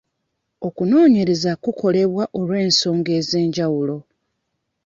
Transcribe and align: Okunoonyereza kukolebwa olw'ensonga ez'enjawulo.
Okunoonyereza 0.67 1.51
kukolebwa 1.63 2.23
olw'ensonga 2.39 3.11
ez'enjawulo. 3.19 3.97